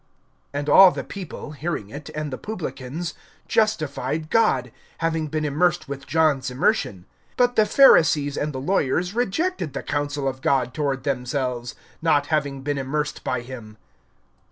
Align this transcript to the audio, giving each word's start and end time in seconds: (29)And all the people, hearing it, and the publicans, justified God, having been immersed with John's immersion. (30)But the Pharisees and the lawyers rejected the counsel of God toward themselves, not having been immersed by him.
(29)And 0.55 0.67
all 0.67 0.89
the 0.89 1.03
people, 1.03 1.51
hearing 1.51 1.91
it, 1.91 2.09
and 2.15 2.33
the 2.33 2.37
publicans, 2.39 3.13
justified 3.47 4.31
God, 4.31 4.71
having 4.97 5.27
been 5.27 5.45
immersed 5.45 5.87
with 5.87 6.07
John's 6.07 6.49
immersion. 6.49 7.05
(30)But 7.37 7.53
the 7.55 7.67
Pharisees 7.67 8.35
and 8.35 8.51
the 8.51 8.59
lawyers 8.59 9.13
rejected 9.13 9.73
the 9.73 9.83
counsel 9.83 10.27
of 10.27 10.41
God 10.41 10.73
toward 10.73 11.03
themselves, 11.03 11.75
not 12.01 12.25
having 12.33 12.63
been 12.63 12.79
immersed 12.79 13.23
by 13.23 13.41
him. 13.41 13.77